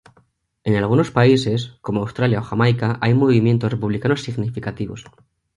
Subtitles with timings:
[0.63, 5.03] En algunos países, como Australia o Jamaica hay movimientos republicanos significativos.